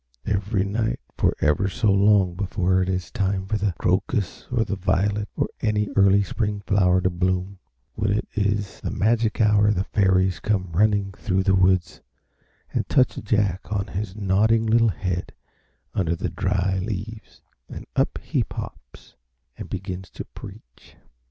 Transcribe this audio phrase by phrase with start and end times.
[0.25, 4.75] Every night for ever so long before it is time for the crocus or the
[4.75, 7.59] violet or any early spring flower to bloom,
[7.93, 12.01] when it is the magic hour the Fairies come running through the woods
[12.73, 15.33] and touch Jack on his nodding little head
[15.93, 19.13] under the dry leaves and up he pops
[19.55, 20.95] and begins to preach.